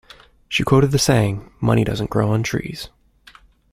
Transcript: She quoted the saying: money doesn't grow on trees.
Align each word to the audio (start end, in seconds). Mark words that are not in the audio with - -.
She 0.49 0.63
quoted 0.63 0.89
the 0.89 0.97
saying: 0.97 1.51
money 1.59 1.83
doesn't 1.83 2.09
grow 2.09 2.31
on 2.31 2.41
trees. 2.41 2.89